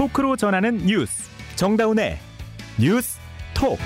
[0.00, 2.16] 토크로 전하는 뉴스 정다운의
[2.78, 3.18] 뉴스
[3.52, 3.78] 톡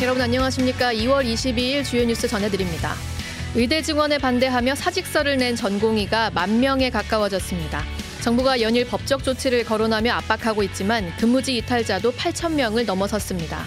[0.00, 0.94] 여러분 안녕하십니까?
[0.94, 2.94] 2월 22일 주요 뉴스 전해드립니다.
[3.54, 7.82] 의대 증원에 반대하며 사직서를 낸 전공의가 만 명에 가까워졌습니다.
[8.22, 13.66] 정부가 연일 법적 조치를 거론하며 압박하고 있지만 근무지 이탈자도 8천 명을 넘어섰습니다.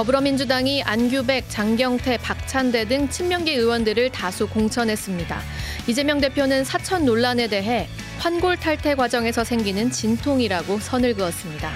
[0.00, 5.42] 더불어민주당이 안규백, 장경태, 박찬대 등 친명계 의원들을 다수 공천했습니다.
[5.88, 7.86] 이재명 대표는 사천 논란에 대해
[8.18, 11.70] 환골 탈퇴 과정에서 생기는 진통이라고 선을 그었습니다.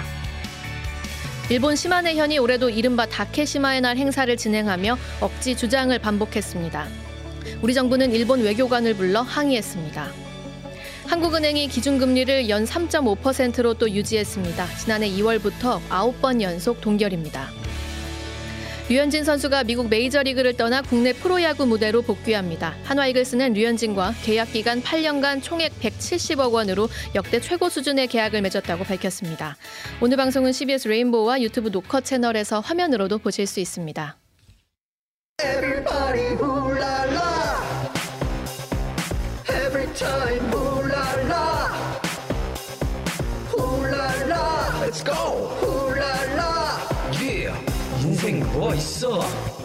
[1.51, 6.87] 일본 시마네 현이 올해도 이른바 다케시마의 날 행사를 진행하며 억지 주장을 반복했습니다.
[7.61, 10.09] 우리 정부는 일본 외교관을 불러 항의했습니다.
[11.05, 14.67] 한국은행이 기준금리를 연 3.5%로 또 유지했습니다.
[14.77, 17.64] 지난해 2월부터 9번 연속 동결입니다.
[18.87, 22.75] 류현진 선수가 미국 메이저리그를 떠나 국내 프로야구 무대로 복귀합니다.
[22.83, 29.57] 한화이글스는 류현진과 계약 기간 8년간 총액 170억 원으로 역대 최고 수준의 계약을 맺었다고 밝혔습니다.
[30.01, 34.17] 오늘 방송은 CBS 레인보우와 유튜브 노커 채널에서 화면으로도 보실 수 있습니다.
[35.43, 37.45] Everybody, ooh, la, la.
[48.75, 49.19] 있어?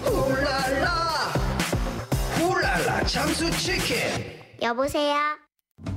[0.04, 0.88] 훌랄라.
[2.34, 3.96] 훌랄라 장수 치킨.
[4.62, 5.16] 여보세요?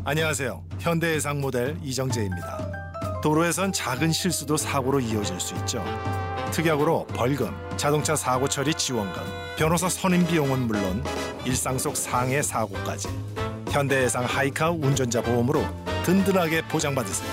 [0.04, 0.64] 안녕하세요.
[0.80, 3.22] 현대해상 모델 이정재입니다.
[3.22, 5.84] 도로에선 작은 실수도 사고로 이어질 수 있죠.
[6.52, 9.22] 특약으로 벌금, 자동차 사고 처리 지원금,
[9.58, 11.04] 변호사 선임 비용은 물론
[11.46, 13.10] 일상 속 상해 사고까지.
[13.72, 15.64] 현대해상 하이카 운전자 보험으로
[16.04, 17.30] 든든하게 보장받으세요.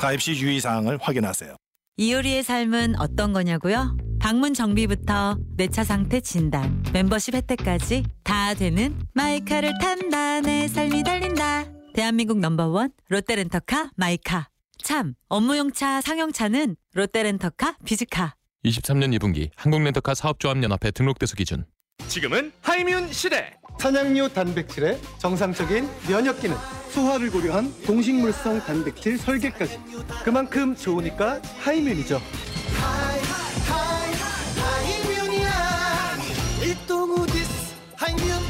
[0.00, 1.56] 가입 시 유의사항을 확인하세요.
[1.96, 3.96] 이효리의 삶은 어떤 거냐고요?
[4.22, 10.40] 방문 정비부터 내 차 상태 진단, 멤버십 혜택까지 다 되는 마이카를 탄다.
[10.40, 11.64] 내 삶이 달린다.
[11.92, 14.48] 대한민국 넘버원 롯데렌터카 마이카.
[14.80, 18.34] 참, 업무용 차, 상용차는 롯데렌터카 비즈카.
[18.64, 21.64] 23년 2분기 한국렌터카 사업조합연합회 등록대수 기준.
[22.06, 23.58] 지금은 하이뮨 시대.
[23.80, 26.56] 산양류 단백질의 정상적인 면역 기능,
[26.90, 29.80] 수화를 고려한 동식물성 단백질 설계까지
[30.24, 32.20] 그만큼 좋으니까 하이뮨이죠.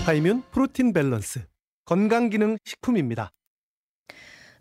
[0.05, 1.45] 하이뮨 프로틴 밸런스
[1.85, 3.31] 건강기능 식품입니다.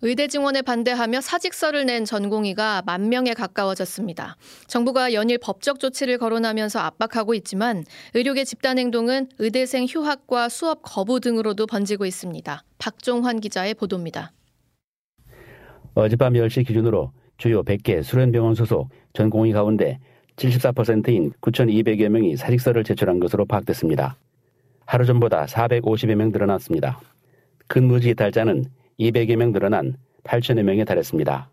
[0.04, 4.38] 의대 증원에 반대하며 사직서를 낸 전공의가 만 명에 가까워졌습니다.
[4.68, 11.66] 정부가 연일 법적 조치를 거론하면서 압박하고 있지만 의료계 집단 행동은 의대생 휴학과 수업 거부 등으로도
[11.66, 12.64] 번지고 있습니다.
[12.78, 14.34] 박종환 기자의 보도입니다.
[15.96, 19.98] 어젯밤 10시 기준으로 주요 100개 수련병원 소속 전공의 가운데
[20.36, 24.18] 74%인 9,200여 명이 사직서를 제출한 것으로 파악됐습니다.
[24.92, 27.00] 하루 전보다 450여 명 늘어났습니다.
[27.68, 28.66] 근무지 이탈자는
[29.00, 31.50] 200여 명 늘어난 8천여 명에 달했습니다.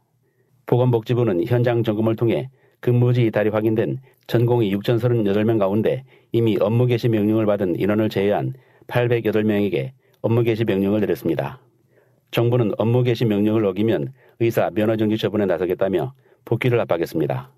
[0.66, 2.50] 보건복지부는 현장 점검을 통해
[2.80, 8.54] 근무지 이탈이 확인된 전공의 6,038명 가운데 이미 업무 개시 명령을 받은 인원을 제외한
[8.88, 11.60] 808명에게 업무 개시 명령을 내렸습니다.
[12.32, 16.12] 정부는 업무 개시 명령을 어기면 의사 면허정지 처분에 나서겠다며
[16.44, 17.52] 복귀를 압박했습니다.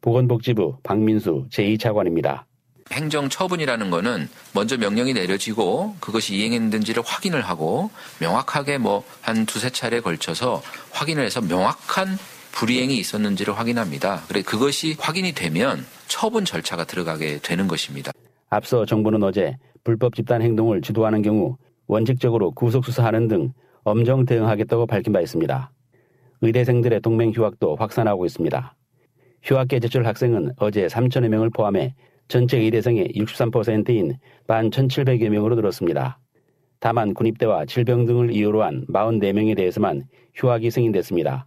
[0.00, 2.44] 보건복지부 박민수 제2차관입니다.
[2.92, 7.90] 행정 처분이라는 거는 먼저 명령이 내려지고 그것이 이행했는지를 확인을 하고
[8.20, 12.08] 명확하게 뭐 한 두세 차례 걸쳐서 확인을 해서 명확한
[12.52, 14.22] 불이행이 있었는지를 확인합니다.
[14.28, 18.10] 그래 그것이 확인이 되면 처분 절차가 들어가게 되는 것입니다.
[18.48, 21.56] 앞서 정부는 어제 불법 집단 행동을 주도하는 경우
[21.86, 23.52] 원칙적으로 구속 수사하는 등
[23.84, 25.70] 엄정 대응하겠다고 밝힌 바 있습니다.
[26.40, 28.74] 의대생들의 동맹 휴학도 확산하고 있습니다.
[29.42, 31.94] 휴학계 제출 학생은 어제 3천여 명을 포함해
[32.28, 36.18] 전체 의대생의 63%인 만 1,700여 명으로 늘었습니다.
[36.78, 41.46] 다만 군입대와 질병 등을 이유로 한 44명에 대해서만 휴학이 승인됐습니다.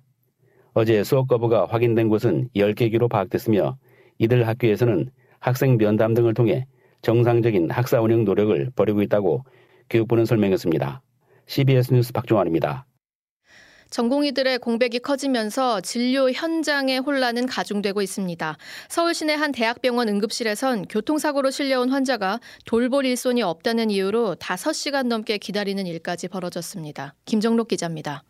[0.73, 3.77] 어제 수업 거부가 확인된 곳은 10개기로 파악됐으며
[4.17, 5.09] 이들 학교에서는
[5.39, 6.65] 학생 면담 등을 통해
[7.01, 9.43] 정상적인 학사 운영 노력을 벌이고 있다고
[9.89, 11.01] 교육부는 설명했습니다.
[11.47, 12.85] CBS 뉴스 박종환입니다.
[13.91, 18.57] 전공의들의 공백이 커지면서 진료 현장의 혼란은 가중되고 있습니다.
[18.87, 25.85] 서울 시내 한 대학병원 응급실에선 교통사고로 실려온 환자가 돌볼 일손이 없다는 이유로 5시간 넘게 기다리는
[25.85, 27.15] 일까지 벌어졌습니다.
[27.25, 28.23] 김정록 기자입니다.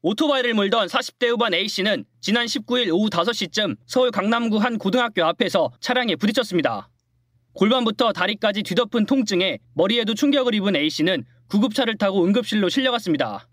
[0.00, 6.16] 오토바이를 몰던 40대 후반 A씨는 지난 19일 오후 5시쯤 서울 강남구 한 고등학교 앞에서 차량에
[6.16, 6.88] 부딪혔습니다.
[7.52, 13.48] 골반부터 다리까지 뒤덮은 통증에 머리에도 충격을 입은 A씨는 구급차를 타고 응급실로 실려갔습니다.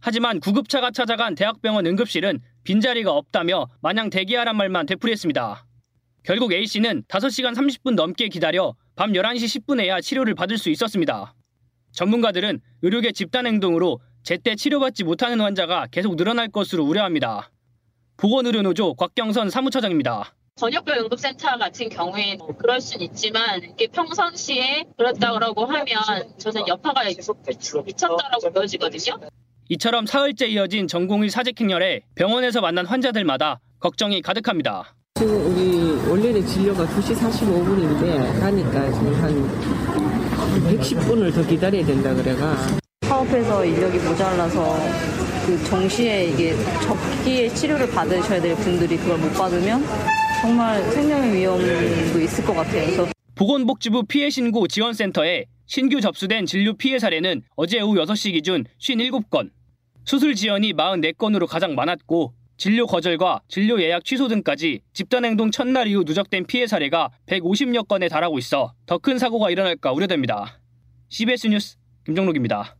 [0.00, 5.64] 하지만 구급차가 찾아간 대학병원 응급실은 빈자리가 없다며 마냥 대기하란 말만 되풀이했습니다.
[6.24, 11.34] 결국 A씨는 5시간 30분 넘게 기다려 밤 11시 10분에야 치료를 받을 수 있었습니다.
[11.92, 17.50] 전문가들은 의료계 집단 행동으로 제때 치료받지 못하는 환자가 계속 늘어날 것으로 우려합니다.
[18.18, 20.34] 보건의료노조 곽경선 사무처장입니다.
[20.56, 25.86] 전역별 응급센터 같은 경우에 뭐 그럴 수는 있지만 이게 평상시에 그렇다고 하면
[26.36, 27.04] 저는 여파가
[27.84, 29.20] 미쳤다라고 보여지거든요.
[29.70, 34.94] 이처럼 사흘째 이어진 전공의 사직행렬에 병원에서 만난 환자들마다 걱정이 가득합니다.
[35.16, 42.56] 지금 우리 원래는 진료가 2시 45분인데 가니까 지금 한 110분을 더 기다려야 된다 그래가
[43.02, 44.76] 사업에서 인력이 모자라서
[45.44, 49.82] 그 정시에 이게 접기에 치료를 받으셔야 될 분들이 그걸 못 받으면
[50.40, 52.84] 정말 생명의 위험도 있을 것 같아요.
[52.86, 59.50] 그래서 보건복지부 피해 신고 지원센터에 신규 접수된 진료 피해 사례는 어제 오후 6시 기준 57건,
[60.08, 66.46] 수술 지연이 44건으로 가장 많았고 진료 거절과 진료 예약 취소 등까지 집단행동 첫날 이후 누적된
[66.46, 70.58] 피해 사례가 150여 건에 달하고 있어 더 큰 사고가 일어날까 우려됩니다.
[71.10, 71.76] CBS 뉴스
[72.06, 72.74] 김정록입니다.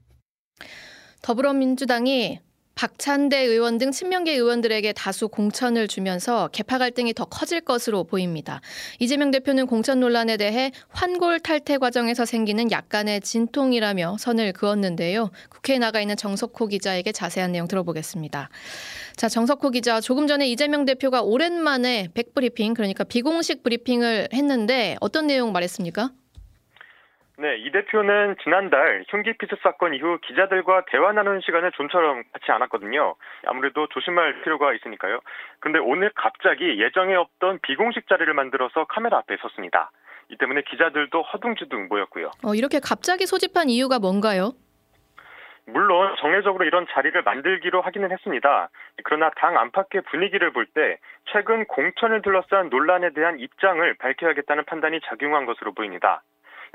[1.20, 2.40] 더불어민주당이
[2.78, 8.60] 박찬대 의원 등 친명계 의원들에게 다수 공천을 주면서 개파 갈등이 더 커질 것으로 보입니다.
[9.00, 15.32] 이재명 대표는 공천 논란에 대해 환골탈태 과정에서 생기는 약간의 진통이라며 선을 그었는데요.
[15.48, 18.48] 국회에 나가 있는 정석호 기자에게 자세한 내용 들어보겠습니다.
[19.16, 25.50] 자, 정석호 기자, 조금 전에 이재명 대표가 오랜만에 백브리핑, 그러니까 비공식 브리핑을 했는데 어떤 내용
[25.50, 26.12] 말했습니까?
[27.40, 33.14] 네, 이 대표는 지난달 흉기 피습 사건 이후 기자들과 대화 나누는 시간을 좀처럼 갖지 않았거든요.
[33.46, 35.20] 아무래도 조심할 필요가 있으니까요.
[35.60, 39.92] 근데 오늘 갑자기 예정에 없던 비공식 자리를 만들어서 카메라 앞에 섰습니다.
[40.30, 42.32] 이 때문에 기자들도 허둥지둥 모였고요.
[42.44, 44.50] 어, 이렇게 갑자기 소집한 이유가 뭔가요?
[45.64, 48.68] 물론 정례적으로 이런 자리를 만들기로 하기는 했습니다.
[49.04, 50.98] 그러나 당 안팎의 분위기를 볼 때
[51.30, 56.22] 최근 공천을 둘러싼 논란에 대한 입장을 밝혀야겠다는 판단이 작용한 것으로 보입니다.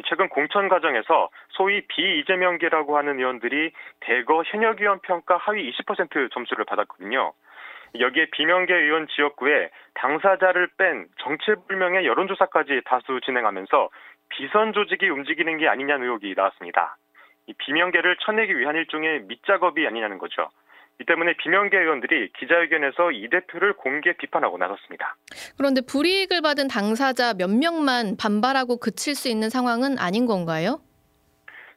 [0.06, 7.34] 최근 공천 과정에서 소위 비이재명계라고 하는 의원들이 대거 현역 의원 평가 하위 20% 점수를 받았거든요.
[8.00, 13.90] 여기에 비명계 의원 지역구에 당사자를 뺀 정체불명의 여론조사까지 다수 진행하면서
[14.30, 16.98] 비선 조직이 움직이는 게 아니냐는 의혹이 나왔습니다.
[17.45, 20.50] 이 비명계를 쳐내기 위한 일종의 밑작업이 아니냐는 거죠.
[21.00, 25.16] 이 때문에 비명계 의원들이 기자회견에서 이 대표를 공개 비판하고 나섰습니다.
[25.57, 30.80] 그런데 불이익을 받은 당사자 몇 명만 반발하고 그칠 수 있는 상황은 아닌 건가요?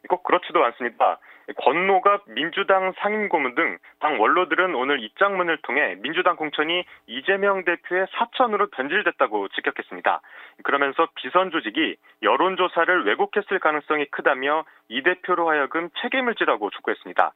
[0.09, 1.19] 꼭 그렇지도 않습니다.
[1.59, 9.49] 권노갑 민주당 상임고문 등 당 원로들은 오늘 입장문을 통해 민주당 공천이 이재명 대표의 사천으로 변질됐다고
[9.49, 10.21] 직격했습니다.
[10.65, 17.33] 그러면서 비선 조직이 여론조사를 왜곡했을 가능성이 크다며 이 대표로 하여금 책임을 지라고 촉구했습니다.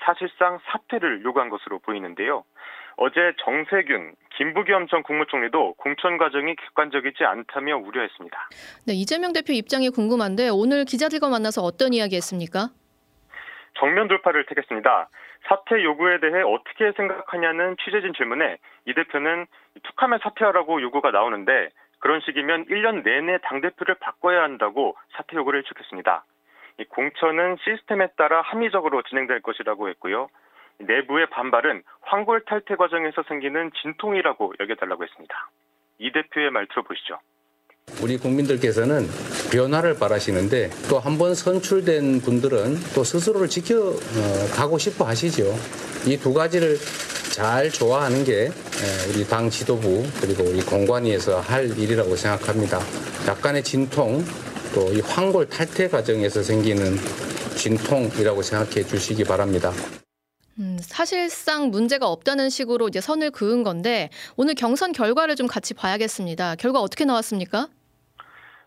[0.00, 2.44] 사실상 사퇴를 요구한 것으로 보이는데요.
[2.96, 8.48] 어제 정세균, 김부겸 전 국무총리도 공천 과정이 객관적이지 않다며 우려했습니다.
[8.86, 12.68] 네, 이재명 대표 입장이 궁금한데 오늘 기자들과 만나서 어떤 이야기 했습니까?
[13.78, 15.08] 정면 돌파를 택했습니다.
[15.48, 19.46] 사퇴 요구에 대해 어떻게 생각하냐는 취재진 질문에 이 대표는
[19.82, 26.24] 툭하면 사퇴하라고 요구가 나오는데 그런 식이면 1년 내내 당대표를 바꿔야 한다고 사퇴 요구를 일축했습니다.
[26.90, 30.28] 공천은 시스템에 따라 합리적으로 진행될 것이라고 했고요.
[30.78, 35.50] 내부의 반발은 황골 탈퇴 과정에서 생기는 진통이라고 여겨달라고 했습니다.
[35.98, 37.18] 이 대표의 말 들어보시죠.
[38.02, 39.06] 우리 국민들께서는
[39.52, 45.44] 변화를 바라시는데 또 한 번 선출된 분들은 또 스스로를 지켜가고 싶어 하시죠.
[46.06, 46.76] 이 두 가지를
[47.34, 48.48] 잘 좋아하는 게
[49.10, 52.78] 우리 당 지도부 그리고 우리 공관위에서 할 일이라고 생각합니다.
[53.28, 54.18] 약간의 진통
[54.74, 56.96] 또 이 황골 탈퇴 과정에서 생기는
[57.56, 59.70] 진통이라고 생각해 주시기 바랍니다.
[60.60, 66.56] 음, 사실상 문제가 없다는 식으로 이제 선을 그은 건데 오늘 경선 결과를 좀 같이 봐야겠습니다.
[66.56, 67.68] 결과 어떻게 나왔습니까?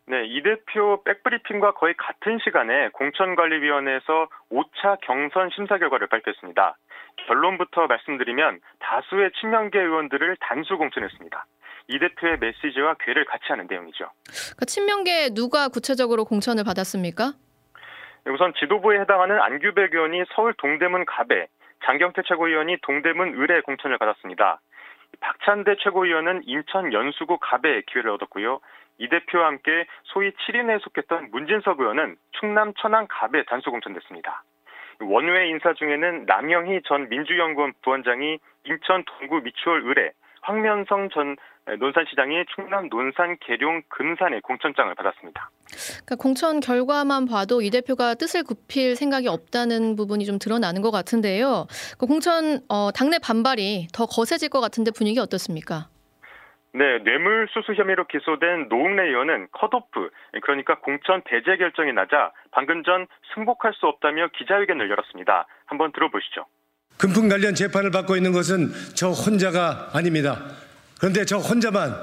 [0.07, 6.77] 네, 이 대표 백브리핑과 거의 같은 시간에 공천관리위원회에서 5차 경선 심사 결과를 발표했습니다.
[7.27, 11.45] 결론부터 말씀드리면 다수의 친명계 의원들을 단수 공천했습니다.
[11.87, 14.09] 이 대표의 메시지와 괴를 같이 하는 내용이죠.
[14.25, 17.33] 그러니까 친명계 누가 구체적으로 공천을 받았습니까?
[18.25, 21.47] 네, 우선 지도부에 해당하는 안규백 의원이 서울 동대문 갑에,
[21.85, 24.59] 장경태 최고위원이 동대문 을에 공천을 받았습니다.
[25.19, 28.59] 박찬대 최고위원은 인천 연수구 갑에 기회를 얻었고요.
[28.97, 34.43] 이 대표와 함께 소위 7인에 속했던 문진석 의원은 충남 천안 갑에 단수 공천됐습니다.
[35.01, 40.11] 원외 인사 중에는 남영희 전 민주연구원 부원장이 인천 동구 미추홀 을에,
[40.45, 41.35] 황면성 전
[41.79, 45.49] 논산시장이 충남 논산 계룡 금산에 공천장을 받았습니다.
[46.05, 51.65] 그러니까 공천 결과만 봐도 이 대표가 뜻을 굽힐 생각이 없다는 부분이 좀 드러나는 것 같은데요.
[51.99, 55.87] 그 공천 어, 당내 반발이 더 거세질 것 같은데 분위기 어떻습니까?
[56.73, 60.09] 네, 뇌물 수수 혐의로 기소된 노웅래 의원은 컷오프,
[60.41, 65.47] 그러니까 공천 배제 결정이 나자 방금 전 승복할 수 없다며 기자회견을 열었습니다.
[65.65, 66.45] 한번 들어보시죠.
[66.97, 70.41] 금품 관련 재판을 받고 있는 것은 저 혼자가 아닙니다.
[70.99, 71.93] 그런데 저 혼자만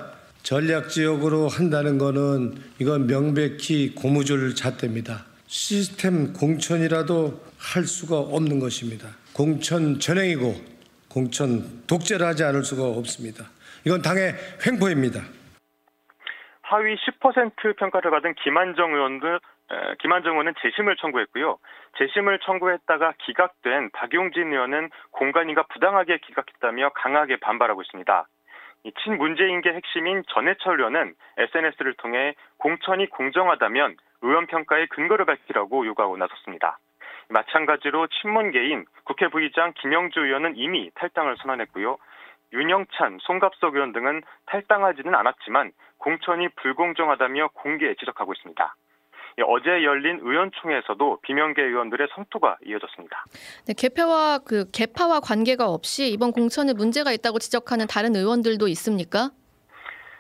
[0.43, 5.25] 전략지역으로 한다는 것은 이건 명백히 고무줄 잣대입니다.
[5.47, 9.09] 시스템 공천이라도 할 수가 없는 것입니다.
[9.33, 10.55] 공천 전행이고
[11.09, 13.45] 공천 독재를 하지 않을 수가 없습니다.
[13.85, 14.35] 이건 당의
[14.67, 15.21] 횡포입니다.
[16.63, 19.27] 하위 10% 평가를 받은 김한정 의원도
[20.01, 21.59] 김한정 의원은 재심을 청구했고요.
[21.99, 28.27] 재심을 청구했다가 기각된 박용진 의원은 공간위가 부당하게 기각했다며 강하게 반발하고 있습니다.
[29.05, 36.79] 친문재인계 핵심인 전해철 의원은 SNS를 통해 공천이 공정하다면 의원 평가의 근거를 밝히라고 요구하고 나섰습니다.
[37.29, 41.97] 마찬가지로 친문계인 국회 부의장 김영주 의원은 이미 탈당을 선언했고요.
[42.53, 48.75] 윤영찬, 송갑석 의원 등은 탈당하지는 않았지만 공천이 불공정하다며 공개 지적하고 있습니다.
[49.41, 53.25] 어제 열린 의원총회에서도 비명계 의원들의 성토가 이어졌습니다.
[53.67, 59.31] 네, 개표와 그 개파와 관계가 없이 이번 공천에 문제가 있다고 지적하는 다른 의원들도 있습니까?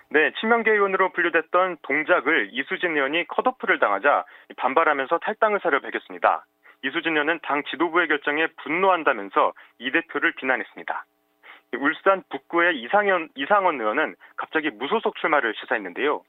[0.08, 4.24] 네, 친명계 의원으로 분류됐던 동작을 이수진 의원이 컷오프를 당하자
[4.56, 6.44] 반발하면서 탈당 의사를 밝혔습니다.
[6.84, 11.04] 이수진 의원은 당 지도부의 결정에 분노한다면서 이 대표를 비난했습니다.
[11.78, 16.22] 울산 북구의 이상현, 이상원 의원은 갑자기 무소속 출마를 시사했는데요.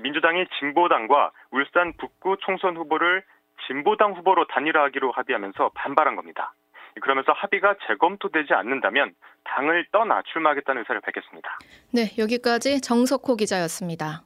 [0.00, 3.22] 민주당이 진보당과 울산 북구 총선 후보를
[3.66, 6.54] 진보당 후보로 단일화하기로 합의하면서 반발한 겁니다.
[7.00, 11.58] 그러면서 합의가 재검토되지 않는다면 당을 떠나 출마하겠다는 의사를 밝혔습니다.
[11.92, 14.22] 네, 여기까지 정석호 기자였습니다.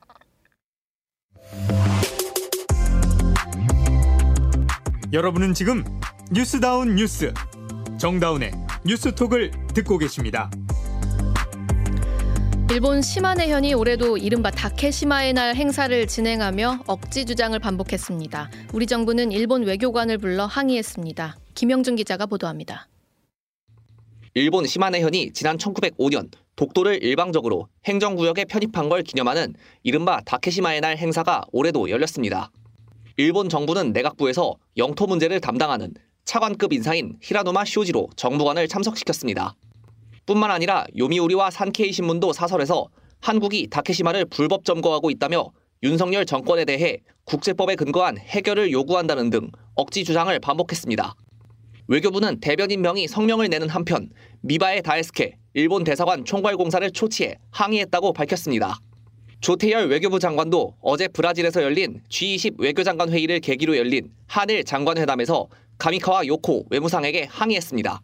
[5.13, 5.83] 여러분은 지금
[6.33, 7.35] 뉴스다운 뉴스
[7.99, 8.53] 정다운의
[8.87, 10.49] 뉴스톡을 듣고 계십니다.
[12.71, 18.49] 일본 시마네현이 올해도 이른바 다케시마의 날 행사를 진행하며 억지 주장을 반복했습니다.
[18.73, 21.37] 우리 정부는 일본 외교관을 불러 항의했습니다.
[21.57, 22.87] 김영준 기자가 보도합니다.
[24.35, 31.91] 일본 시마네현이 지난 1905년 독도를 일방적으로 행정구역에 편입한 걸 기념하는 이른바 다케시마의 날 행사가 올해도
[31.91, 32.53] 열렸습니다.
[33.17, 35.93] 일본 정부는 내각부에서 영토 문제를 담당하는
[36.25, 39.57] 차관급 인사인 히라노마 쇼지로 정무관을 참석시켰습니다.
[40.31, 42.87] 뿐만 아니라 요미우리와 산케이 신문도 사설에서
[43.21, 45.51] 한국이 다케시마를 불법 점거하고 있다며
[45.83, 51.17] 윤석열 정권에 대해 국제법에 근거한 해결을 요구한다는 등 억지 주장을 반복했습니다.
[51.89, 54.09] 외교부는 대변인 명의 성명을 내는 한편
[54.43, 58.79] 미바의 다에스케 일본 대사관 총괄공사를 초치해 항의했다고 밝혔습니다.
[59.41, 66.67] 조태열 외교부 장관도 어제 브라질에서 열린 G20 외교장관 회의를 계기로 열린 한일 장관회담에서 가미카와 요코
[66.71, 68.01] 외무상에게 항의했습니다.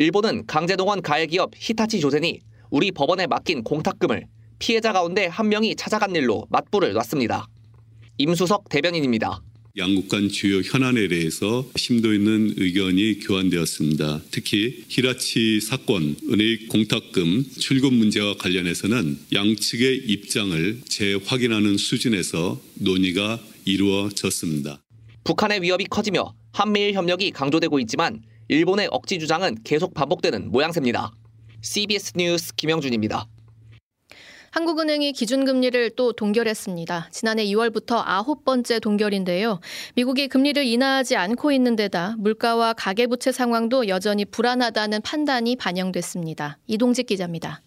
[0.00, 2.38] 일본은 강제동원 가해기업 히타치 조센이
[2.70, 4.26] 우리 법원에 맡긴 공탁금을
[4.60, 7.48] 피해자 가운데 한 명이 찾아간 일로 맞불을 놨습니다.
[8.16, 9.42] 임수석 대변인입니다.
[9.76, 14.22] 양국 간 주요 현안에 대해서 심도 있는 의견이 교환되었습니다.
[14.30, 24.80] 특히 히라치 사건, 은행 공탁금 출금 문제와 관련해서는 양측의 입장을 재확인하는 수준에서 논의가 이루어졌습니다.
[25.24, 31.12] 북한의 위협이 커지며 한미일 협력이 강조되고 있지만 일본의 억지 주장은 계속 반복되는 모양새입니다.
[31.60, 33.26] CBS 뉴스 김영준입니다.
[34.50, 37.10] 한국은행이 기준금리를 또 동결했습니다.
[37.12, 39.60] 지난해 2월부터 아홉 번째 동결인데요.
[39.94, 46.58] 미국이 금리를 인하하지 않고 있는 데다 물가와 가계부채 상황도 여전히 불안하다는 판단이 반영됐습니다.
[46.66, 47.60] 이동직 기자입니다.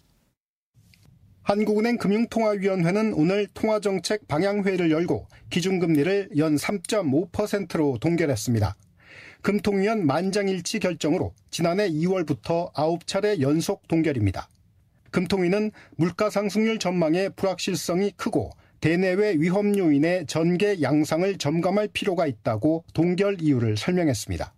[1.44, 8.74] 한국은행 금융통화위원회는 오늘 통화정책 방향회의를 열고 기준금리를 연 3.5%로 동결했습니다.
[9.42, 14.48] 금통위원 만장일치 결정으로 지난해 2월부터 9차례 연속 동결입니다.
[15.10, 18.50] 금통위는 물가 상승률 전망의 불확실성이 크고
[18.80, 24.52] 대내외 위험 요인의 전개 양상을 점검할 필요가 있다고 동결 이유를 설명했습니다.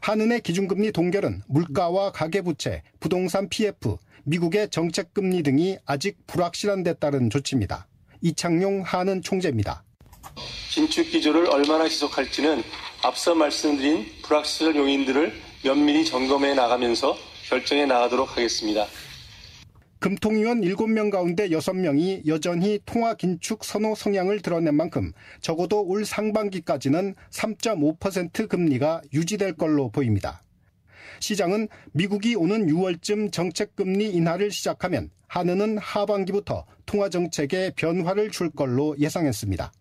[0.00, 7.86] 한은의 기준금리 동결은 물가와 가계부채, 부동산 PF, 미국의 정책금리 등이 아직 불확실한 데 따른 조치입니다.
[8.20, 9.84] 이창용 한은 총재입니다.
[10.70, 12.62] 긴축 기조를 얼마나 지속할지는
[13.04, 15.32] 앞서 말씀드린 불확실 요인들을
[15.64, 17.16] 면밀히 점검해 나가면서
[17.48, 18.86] 결정해 나가도록 하겠습니다.
[19.98, 28.48] 금통위원 7명 가운데 6명이 여전히 통화 긴축 선호 성향을 드러낸 만큼 적어도 올 상반기까지는 3.5%
[28.48, 30.42] 금리가 유지될 걸로 보입니다.
[31.18, 39.72] 시장은 미국이 오는 6월쯤 정책금리 인하를 시작하면 한은은 하반기부터 통화정책에 변화를 줄 걸로 예상했습니다.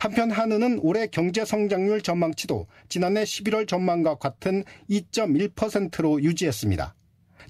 [0.00, 6.94] 한편 한은은 올해 경제 성장률 전망치도 지난해 11월 전망과 같은 2.1%로 유지했습니다.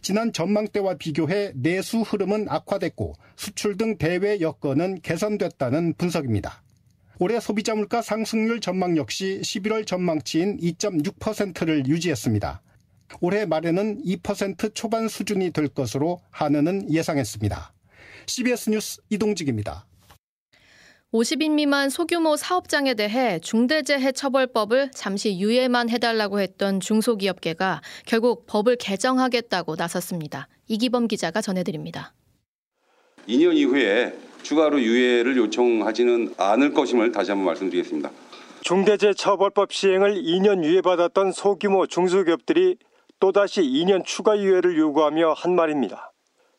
[0.03, 6.63] 지난 전망 때와 비교해 내수 흐름은 악화됐고 수출 등 대외 여건은 개선됐다는 분석입니다.
[7.19, 12.63] 올해 소비자 물가 상승률 전망 역시 11월 전망치인 2.6%를 유지했습니다.
[13.21, 17.73] 올해 말에는 2% 초반 수준이 될 것으로 한은은 예상했습니다.
[18.27, 19.87] CBS 뉴스 이동직입니다.
[21.15, 30.49] 50인 미만 소규모 사업장에 대해 중대재해처벌법을 잠시 유예만 해달라고 했던 중소기업계가 결국 법을 개정하겠다고 나섰습니다.
[30.67, 32.13] 이기범 기자가 전해드립니다.
[33.29, 38.11] 2년 이후에 추가로 유예를 요청하지는 않을 것임을 다시 한번 말씀드리겠습니다.
[38.63, 42.79] 중대재해처벌법 시행을 2년 유예받았던 소규모 중소기업들이
[43.21, 46.13] 또다시 2년 추가 유예를 요구하며 한 말입니다.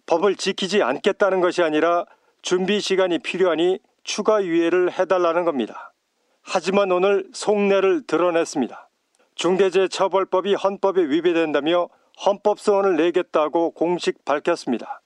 [0.05, 2.05] 법을 지키지 않겠다는 것이 아니라
[2.41, 5.93] 준비 시간이 필요하니 추가 유예를 해달라는 겁니다.
[6.41, 8.89] 하지만 오늘 속내를 드러냈습니다.
[9.35, 11.89] 중대재해처벌법이 헌법에 위배된다며
[12.25, 15.01] 헌법소원을 내겠다고 공식 밝혔습니다.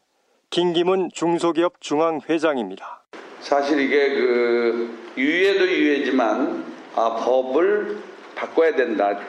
[0.51, 3.03] 김기문 중소기업 중앙회장입니다.
[3.39, 6.63] 사실 이게 그 유예도 유예지만
[6.95, 7.97] 아, 법을
[8.35, 9.19] 바꿔야 된다,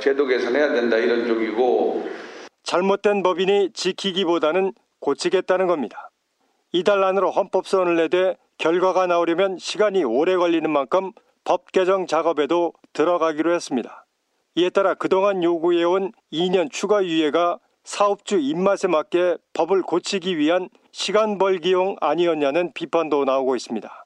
[0.00, 2.08] 제도 개선해야 된다 이런 쪽이고
[2.64, 6.09] 잘못된 법인이 지키기보다는 고치겠다는 겁니다.
[6.72, 11.12] 이달 안으로 헌법소원을 내되 결과가 나오려면 시간이 오래 걸리는 만큼
[11.44, 14.06] 법 개정 작업에도 들어가기로 했습니다.
[14.54, 21.96] 이에 따라 그동안 요구해온 2년 추가 유예가 사업주 입맛에 맞게 법을 고치기 위한 시간 벌기용
[22.00, 24.04] 아니었냐는 비판도 나오고 있습니다.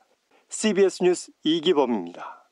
[0.48, 2.43] CBS 뉴스 이기범입니다.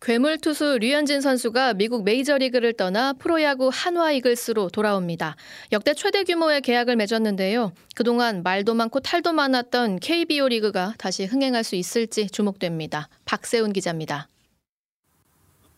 [0.00, 5.36] 괴물 투수 류현진 선수가 미국 메이저리그를 떠나 프로야구 한화 이글스로 돌아옵니다.
[5.72, 7.72] 역대 최대 규모의 계약을 맺었는데요.
[7.96, 13.08] 그동안 말도 많고 탈도 많았던 KBO 리그가 다시 흥행할 수 있을지 주목됩니다.
[13.24, 14.28] 박세훈 기자입니다.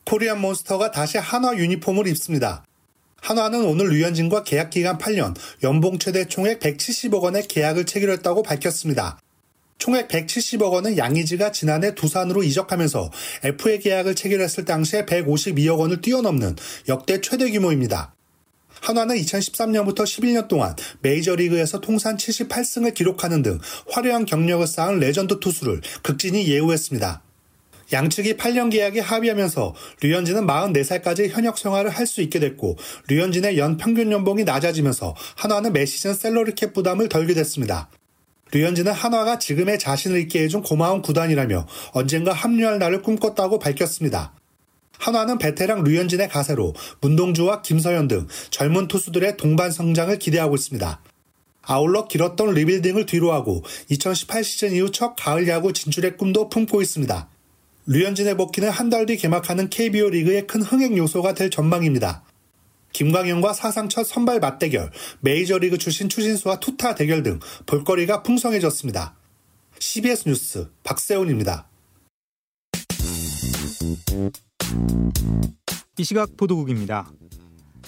[0.04, 2.64] Korean Monster가 다시 한화 유니폼을 입습니다.
[3.22, 9.18] 한화는 오늘 류현진과 계약 기간 8년, 연봉 최대 총액 170억 원의 계약을 체결했다고 밝혔습니다.
[9.80, 13.10] 총액 170억 원은 양의지가 지난해 두산으로 이적하면서
[13.44, 16.54] FA 계약을 체결했을 당시에 152억 원을 뛰어넘는
[16.88, 18.14] 역대 최대 규모입니다.
[18.82, 26.46] 한화는 2013년부터 11년 동안 메이저리그에서 통산 78승을 기록하는 등 화려한 경력을 쌓은 레전드 투수를 극진히
[26.48, 27.22] 예우했습니다.
[27.92, 32.76] 양측이 8년 계약에 합의하면서 류현진은 44살까지 현역 생활을 할 수 있게 됐고
[33.08, 37.88] 류현진의 연 평균 연봉이 낮아지면서 한화는 매 시즌 salary cap 부담을 덜게 됐습니다.
[38.52, 44.32] 류현진은 한화가 지금의 자신을 있게 해준 고마운 구단이라며 언젠가 합류할 날을 꿈꿨다고 밝혔습니다.
[44.98, 51.00] 한화는 베테랑 류현진의 가세로 문동주와 김서현 등 젊은 투수들의 동반 성장을 기대하고 있습니다.
[51.62, 57.28] 아울러 길었던 리빌딩을 뒤로하고 2018 시즌 이후 첫 가을 야구 진출의 꿈도 품고 있습니다.
[57.86, 62.24] 류현진의 복귀는 한 달 뒤 개막하는 KBO 리그의 큰 흥행 요소가 될 전망입니다.
[62.92, 69.16] 김광현과 사상 첫 선발 맞대결, 메이저리그 출신 추신수와 투타 대결 등 볼거리가 풍성해졌습니다.
[69.78, 71.68] CBS 뉴스 박세훈입니다.
[75.98, 77.10] 이 시각 보도국입니다.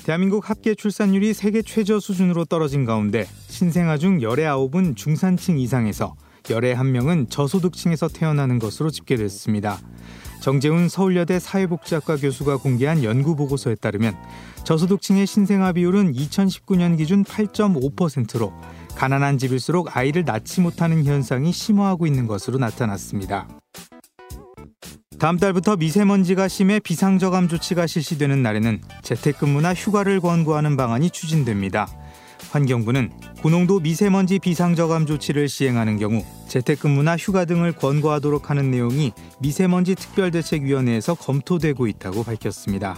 [0.05, 6.15] 대한민국 합계 출산율이 세계 최저 수준으로 떨어진 가운데 신생아 중 열의 아홉은 중산층 이상에서
[6.51, 9.79] 열의 한 명은 저소득층에서 태어나는 것으로 집계됐습니다.
[10.43, 14.17] 정재훈 서울여대 사회복지학과 교수가 공개한 연구 보고서에 따르면
[14.65, 18.53] 저소득층의 신생아 비율은 2019년 기준 8.5%로
[18.97, 23.49] 가난한 집일수록 아이를 낳지 못하는 현상이 심화하고 있는 것으로 나타났습니다.
[25.21, 31.87] 다음 달부터 미세먼지가 심해 비상저감 조치가 실시되는 날에는 재택근무나 휴가를 권고하는 방안이 추진됩니다.
[32.53, 33.11] 환경부는
[33.43, 41.87] 고농도 미세먼지 비상저감 조치를 시행하는 경우 재택근무나 휴가 등을 권고하도록 하는 내용이 미세먼지 특별대책위원회에서 검토되고
[41.87, 42.97] 있다고 밝혔습니다.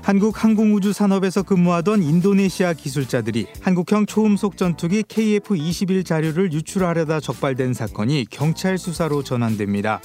[0.00, 9.22] 한국 항공우주산업에서 근무하던 인도네시아 기술자들이 한국형 초음속 전투기 KF-21 자료를 유출하려다 적발된 사건이 경찰 수사로
[9.22, 10.00] 전환됩니다.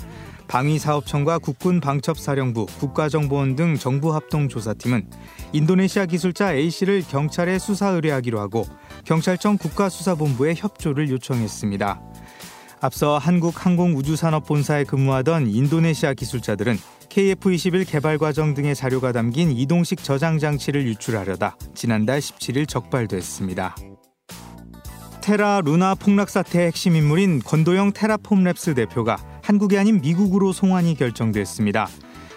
[0.48, 5.10] 방위사업청과 국군방첩사령부, 국가정보원 등 정부 합동 조사팀은
[5.54, 8.66] 인도네시아 기술자 A씨를 경찰에 수사 의뢰하기로 하고
[9.06, 12.02] 경찰청 국가수사본부에 협조를 요청했습니다.
[12.82, 16.78] 앞서 한국항공우주산업본사에 근무하던 인도네시아 기술자들은
[17.10, 23.76] KF-21 개발 과정 등의 자료가 담긴 이동식 저장 장치를 유출하려다 지난달 17일 적발됐습니다.
[25.22, 31.88] 테라 루나 폭락 사태의 핵심 인물인 권도영 테라폼랩스 대표가 한국이 아닌 미국으로 송환이 결정됐습니다.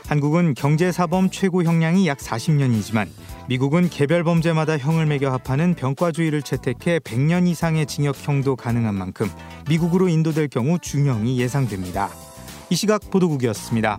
[0.08, 3.08] 한국은 경제사범 최고 형량이 약 40년이지만
[3.48, 9.30] 미국은 개별 범죄마다 형을 매겨 합하는 병과주의를 채택해 100년 이상의 징역형도 가능한 만큼
[9.68, 12.10] 미국으로 인도될 경우 중형이 예상됩니다.
[12.70, 13.98] 이 시각 보도국이었습니다.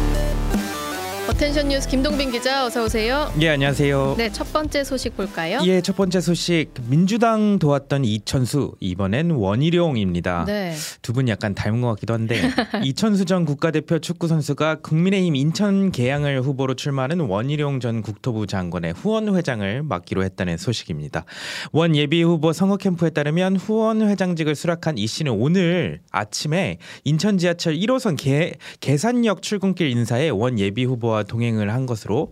[1.41, 3.33] Attention 뉴스 김동빈 기자 어서 오세요.
[3.41, 4.13] 예 안녕하세요.
[4.15, 5.57] 네, 첫 번째 소식 볼까요?
[5.65, 10.45] 예, 첫 번째 소식 민주당 도왔던 이천수 이번엔 원희룡입니다.
[10.45, 10.75] 네.
[11.01, 12.39] 두 분 약간 닮은 것 같기도 한데
[12.85, 19.35] 이천수 전 국가대표 축구 선수가 국민의힘 인천 계양을 후보로 출마하는 원희룡 전 국토부 장관의 후원
[19.35, 21.25] 회장을 맡기로 했다는 소식입니다.
[21.71, 27.73] 원 예비 후보 선거 캠프에 따르면 후원 회장직을 수락한 이 씨는 오늘 아침에 인천 지하철
[27.73, 32.31] 1호선 계, 계산역 출근길 인사에 원 예비 후보와 동행을 한 것으로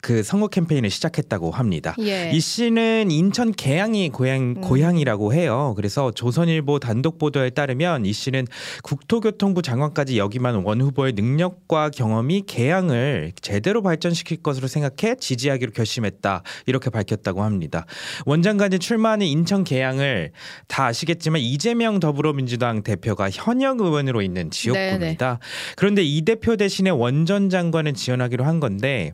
[0.00, 1.94] 그 선거 캠페인을 시작했다고 합니다.
[2.00, 2.30] 예.
[2.32, 5.72] 이 씨는 인천 계양이 고향 고향이라고 해요.
[5.76, 8.46] 그래서 조선일보 단독 보도에 따르면 이 씨는
[8.84, 16.90] 국토교통부 장관까지 역임한 원 후보의 능력과 경험이 계양을 제대로 발전시킬 것으로 생각해 지지하기로 결심했다 이렇게
[16.90, 17.84] 밝혔다고 합니다.
[18.24, 20.30] 원 장관이 출마하는 인천 계양을
[20.68, 25.40] 다 아시겠지만 이재명 더불어민주당 대표가 현역 의원으로 있는 지역구입니다.
[25.76, 29.12] 그런데 이 대표 대신에 원전 장관을 지원하기로 한 건데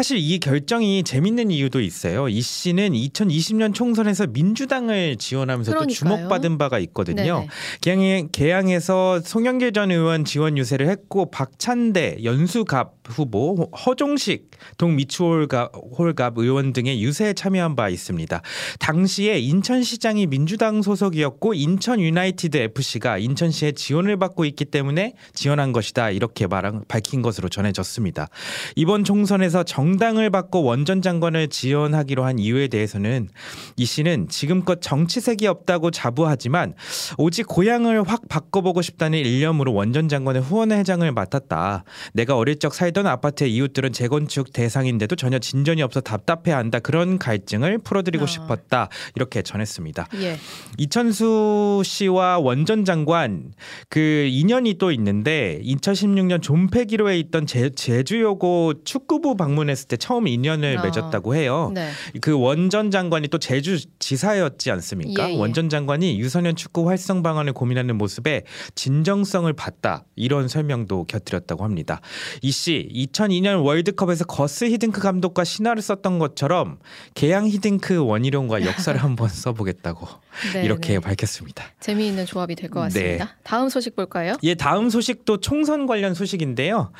[0.00, 2.30] 사실 이 결정이 재밌는 이유도 있어요.
[2.30, 5.86] 이 씨는 2020년 총선에서 민주당을 지원하면서 또.
[5.86, 7.46] 주목받은 바가 있거든요.
[7.82, 16.72] 계양, 계양에서 송영길 전 의원 지원 유세를 했고 박찬대, 연수갑 후보, 허종식 동미추홀갑 홀갑 의원
[16.72, 18.40] 등의 유세에 참여한 바 있습니다.
[18.78, 26.46] 당시에 인천시장이 민주당 소속이었고 인천 유나이티드 FC가 인천시에 지원을 받고 있기 때문에 지원한 것이다 이렇게
[26.46, 28.28] 말한, 밝힌 것으로 전해졌습니다.
[28.76, 33.28] 이번 총선에서 정 당을 받고 원전 장관을 지원하기로 한 이유에 대해서는
[33.76, 36.74] 이 씨는 지금껏 정치색이 없다고 자부하지만
[37.18, 41.84] 오직 고향을 확 바꿔보고 싶다는 일념으로 원전 장관의 후원 회장을 맡았다.
[42.12, 46.80] 내가 어릴 적 살던 아파트의 이웃들은 재건축 대상인데도 전혀 진전이 없어 답답해한다.
[46.80, 48.88] 그런 갈증을 풀어드리고 싶었다.
[49.14, 50.08] 이렇게 전했습니다.
[50.22, 50.36] 예.
[50.78, 53.52] 이천수 씨와 원전 장관
[53.88, 60.78] 그 인연이 또 있는데 2016년 존폐기로에 있던 제, 제주여고 축구부 방문 했을 때 처음 인연을
[60.78, 60.82] 어.
[60.82, 61.72] 맺었다고 해요.
[61.74, 61.90] 네.
[62.20, 65.28] 그 원전 장관이 또 제주 지사였지 않습니까?
[65.28, 65.38] 예, 예.
[65.38, 68.42] 원전 장관이 유소년 축구 활성 방안을 고민하는 모습에
[68.74, 72.00] 진정성을 봤다 이런 설명도 곁들였다고 합니다.
[72.42, 76.78] 이 씨 2002년 월드컵에서 거스 히딩크 감독과 신화를 썼던 것처럼
[77.14, 80.06] 계양 히딩크 원희룡과 역사를 한번 써보겠다고
[80.52, 81.00] 네, 이렇게 네.
[81.00, 81.64] 밝혔습니다.
[81.80, 83.24] 재미있는 조합이 될 것 같습니다.
[83.24, 83.30] 네.
[83.44, 84.34] 다음 소식 볼까요?
[84.42, 86.92] 예, 다음 소식도 총선 관련 소식인데요.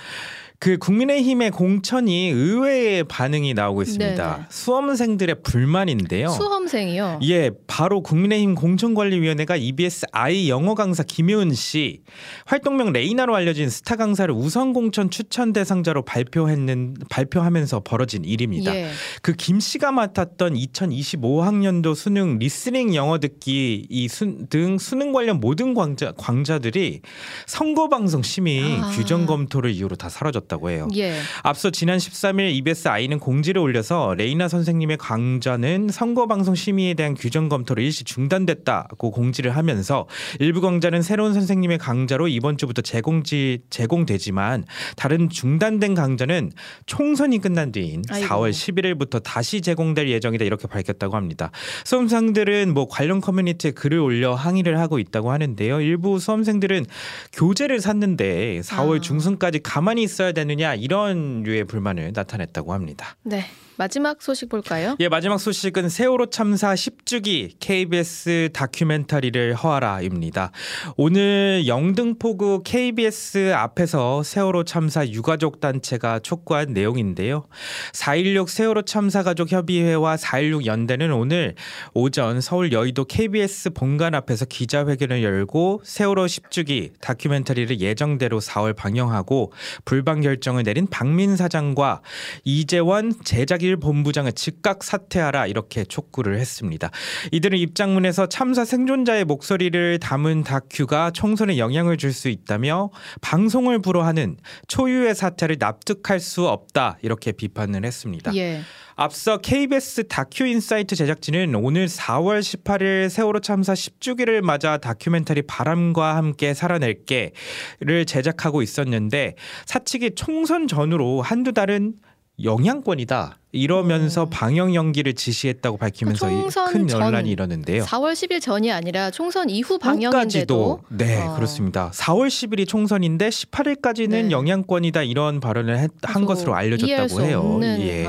[0.60, 4.34] 그 국민의힘의 공천이 의외의 반응이 나오고 있습니다.
[4.36, 4.46] 네네.
[4.50, 6.28] 수험생들의 불만인데요.
[6.28, 7.20] 수험생이요.
[7.22, 12.02] 예, 바로 국민의힘 공천관리위원회가 EBSi 영어 강사 김효은 씨
[12.44, 18.76] 활동명 레이나로 알려진 스타 강사를 우선 공천 추천 대상자로 발표했는 발표하면서 벌어진 일입니다.
[18.76, 18.90] 예.
[19.22, 27.00] 그김 씨가 맡았던 2025학년도 수능 listening 영어 듣기 이등 수능 관련 모든 강좌, 강좌들이
[27.46, 28.90] 선거 방송 심의 아.
[28.90, 30.88] 규정 검토를 이유로 다 사라졌 다고 해요.
[30.96, 31.14] 예.
[31.42, 37.48] 앞서 지난 13일 EBS 아이는 공지를 올려서 레이나 선생님의 강좌는 선거 방송 심의에 대한 규정
[37.48, 40.06] 검토로 일시 중단됐다고 공지를 하면서
[40.40, 44.64] 일부 강좌는 새로운 선생님의 강좌로 이번 주부터 제공지 제공되지만
[44.96, 46.50] 다른 중단된 강좌는
[46.86, 48.26] 총선이 끝난 뒤인 아이고.
[48.26, 51.52] 4월 11일부터 다시 제공될 예정이다 이렇게 밝혔다고 합니다.
[51.84, 55.80] 수험생들은 뭐 관련 커뮤니티에 글을 올려 항의를 하고 있다고 하는데요.
[55.80, 56.86] 일부 수험생들은
[57.32, 59.00] 교재를 샀는데 4월 아.
[59.00, 63.16] 중순까지 가만히 있어야 되느냐 이런 류의 불만을 나타냈다고 합니다.
[63.22, 63.44] 네.
[63.80, 64.94] 마지막 소식 볼까요?
[65.00, 70.52] 예, 마지막 소식은 세월호 참사 10주기 KBS 다큐멘터리를 허하라입니다.
[70.98, 77.46] 오늘 영등포구 KBS 앞에서 세월호 참사 유가족 단체가 촉구한 내용인데요.
[77.94, 81.54] 4.16 세월호 참사 가족 협의회와 4.16 연대는 오늘
[81.94, 89.54] 오전 서울 여의도 KBS 본관 앞에서 기자회견을 열고 세월호 10주기 다큐멘터리를 예정대로 4월 방영하고
[89.86, 92.02] 불방 결정을 내린 박민 사장과
[92.44, 96.90] 이재원 제작1본부장을 즉각 사퇴하라 이렇게 촉구를 했습니다.
[97.32, 104.36] 이들은 입장문에서 참사 생존자의 목소리를 담은 다큐가 총선에 영향을 줄 수 있다며 방송을 불허하는
[104.68, 108.34] 초유의 사태를 납득할 수 없다 이렇게 비판을 했습니다.
[108.36, 108.60] 예.
[108.96, 116.52] 앞서 KBS 다큐 인사이트 제작진은 오는 4월 18일 세월호 참사 10주기를 맞아 다큐멘터리 바람과 함께
[116.52, 121.94] 살아낼게를 제작하고 있었는데 사측이 총선 전후로 한두 달은
[122.42, 123.39] 영향권이다.
[123.52, 126.28] 이러면서 방영 연기를 지시했다고 밝히면서
[126.70, 127.84] 큰전 논란이 일었는데요.
[127.84, 131.34] 4월 10일 전이 아니라 총선 이후 까지도 방영인데도 네 어.
[131.34, 131.90] 그렇습니다.
[131.92, 136.58] 4월 10일이 총선인데 18일까지는 영향권이다 이런 발언을 했- 한 것으로 네.
[136.58, 137.58] 알려졌다고 해요.
[137.62, 138.06] 예.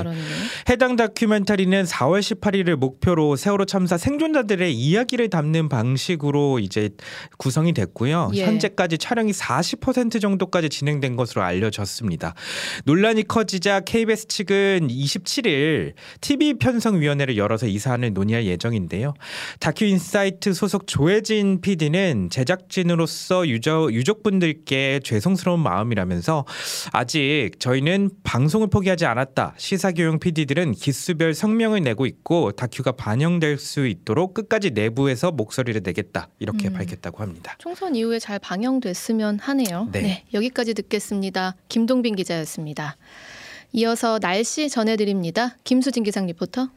[0.68, 6.90] 해당 다큐멘터리는 4월 18일을 목표로 세월호 참사 생존자들의 이야기를 담는 방식으로 이제
[7.38, 8.30] 구성이 됐고요.
[8.34, 8.44] 예.
[8.44, 12.34] 현재까지 촬영이 40% 정도까지 진행된 것으로 알려졌습니다.
[12.84, 19.14] 논란이 커지자 KBS 측은 27일 TV 편성위원회를 열어서 이 사안을 논의할 예정인데요.
[19.60, 26.44] 다큐 인사이트 소속 조혜진 PD는 제작진으로서 유저, 유족분들께 죄송스러운 마음이라면서
[26.92, 29.54] 아직 저희는 방송을 포기하지 않았다.
[29.56, 36.28] 시사교양 PD들은 기수별 성명을 내고 있고 다큐가 방영될 수 있도록 끝까지 내부에서 목소리를 내겠다.
[36.38, 36.74] 이렇게 음.
[36.74, 37.56] 밝혔다고 합니다.
[37.58, 39.88] 총선 이후에 잘 방영됐으면 하네요.
[39.92, 40.24] 네.
[40.34, 41.56] 여기까지 듣겠습니다.
[41.68, 42.96] 김동빈 기자였습니다.
[43.72, 45.56] 이어서 날씨 전해드립니다.
[45.64, 46.68] 김수진 기상 리포터.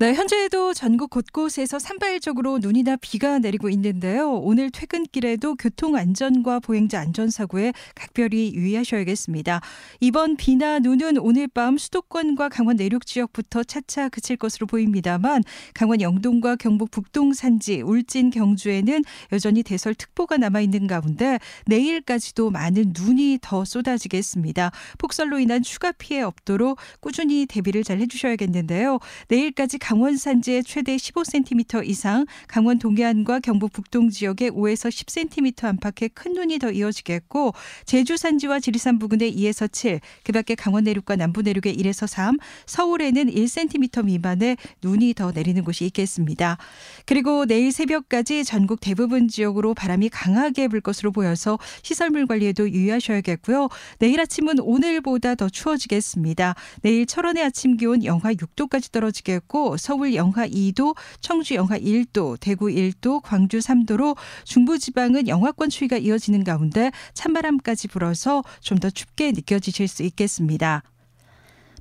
[0.00, 4.32] 네, 현재도 전국 곳곳에서 산발적으로 눈이나 비가 내리고 있는데요.
[4.32, 9.60] 오늘 퇴근길에도 교통 안전과 보행자 안전 사고에 각별히 유의하셔야겠습니다.
[10.00, 15.42] 이번 비나 눈은 오늘 밤 수도권과 강원 내륙 지역부터 차차 그칠 것으로 보입니다만
[15.74, 23.40] 강원 영동과 경북 북동 산지, 울진 경주에는 여전히 대설특보가 남아 있는 가운데 내일까지도 많은 눈이
[23.42, 24.70] 더 쏟아지겠습니다.
[24.96, 28.98] 폭설로 인한 추가 피해 없도록 꾸준히 대비를 잘 해주셔야겠는데요.
[29.28, 36.32] 내일까지 강원 산지에 최대 15cm 이상, 강원 동해안과 경북 북동 지역에 5에서 10cm 안팎의 큰
[36.32, 37.54] 눈이 더 이어지겠고
[37.86, 44.04] 제주 산지와 지리산 부근에 2에서 7, 그밖에 강원 내륙과 남부 내륙에 1에서 3, 서울에는 1cm
[44.04, 46.56] 미만의 눈이 더 내리는 곳이 있겠습니다.
[47.04, 53.68] 그리고 내일 새벽까지 전국 대부분 지역으로 바람이 강하게 불 것으로 보여서 시설물 관리에도 유의하셔야겠고요.
[53.98, 56.54] 내일 아침은 오늘보다 더 추워지겠습니다.
[56.82, 63.22] 내일 철원의 아침 기온 영하 6도까지 떨어지겠고 서울 영하 2도, 청주 영하 1도, 대구 1도,
[63.22, 70.82] 광주 3도로 중부지방은 영하권 추위가 이어지는 가운데 찬바람까지 불어서 좀 더 춥게 느껴지실 수 있겠습니다.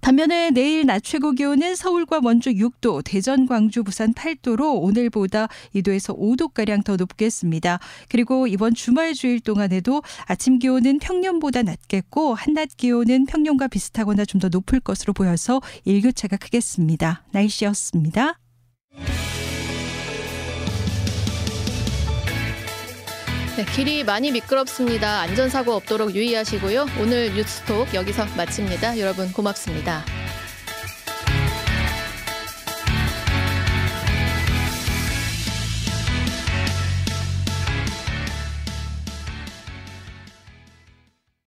[0.01, 6.83] 반면에 내일 낮 최고 기온은 서울과 원주 6도, 대전, 광주, 부산 8도로 오늘보다 2도에서 5도가량
[6.83, 7.79] 더 높겠습니다.
[8.09, 14.47] 그리고 이번 주말 주일 동안에도 아침 기온은 평년보다 낮겠고 한낮 기온은 평년과 비슷하거나 좀 더
[14.47, 17.25] 높을 것으로 보여서 일교차가 크겠습니다.
[17.31, 18.39] 날씨였습니다.
[23.59, 25.19] 네, 길이 많이 미끄럽습니다.
[25.19, 26.85] 안전사고 없도록 유의하시고요.
[27.01, 28.97] 오늘 뉴스톡 여기서 마칩니다.
[28.99, 30.05] 여러분 고맙습니다.